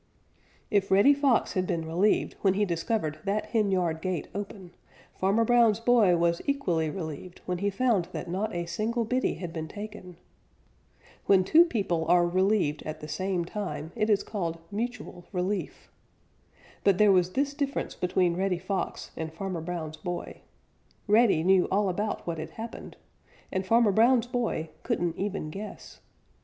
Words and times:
If 0.71 0.89
Reddy 0.89 1.13
Fox 1.13 1.53
had 1.53 1.67
been 1.67 1.85
relieved 1.85 2.33
when 2.41 2.55
he 2.55 2.65
discovered 2.65 3.19
that 3.25 3.45
henyard 3.51 4.01
gate 4.01 4.27
open, 4.33 4.71
Farmer 5.13 5.45
Brown's 5.45 5.79
boy 5.79 6.17
was 6.17 6.41
equally 6.47 6.89
relieved 6.89 7.41
when 7.45 7.59
he 7.59 7.69
found 7.69 8.05
that 8.11 8.27
not 8.27 8.51
a 8.51 8.65
single 8.65 9.05
biddie 9.05 9.35
had 9.37 9.53
been 9.53 9.67
taken. 9.67 10.17
When 11.27 11.43
two 11.43 11.65
people 11.65 12.07
are 12.07 12.25
relieved 12.25 12.81
at 12.81 12.99
the 12.99 13.07
same 13.07 13.45
time, 13.45 13.91
it 13.95 14.09
is 14.09 14.23
called 14.23 14.57
mutual 14.71 15.25
relief. 15.31 15.91
But 16.83 16.97
there 16.97 17.11
was 17.11 17.33
this 17.33 17.53
difference 17.53 17.93
between 17.93 18.35
Reddy 18.35 18.57
Fox 18.57 19.11
and 19.15 19.31
Farmer 19.31 19.61
Brown's 19.61 19.97
boy: 19.97 20.41
Reddy 21.05 21.43
knew 21.43 21.67
all 21.69 21.89
about 21.89 22.25
what 22.25 22.39
had 22.39 22.49
happened, 22.49 22.97
and 23.51 23.67
Farmer 23.67 23.91
Brown's 23.91 24.25
boy 24.25 24.69
couldn't 24.81 25.15
even 25.17 25.51
guess. 25.51 25.99